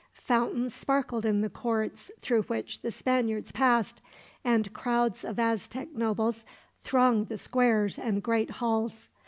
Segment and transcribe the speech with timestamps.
[0.15, 4.01] Fountains sparkled in the courts through which the Spaniards passed,
[4.43, 6.43] and crowds of Aztec nobles
[6.81, 9.09] thronged the squares and great halls.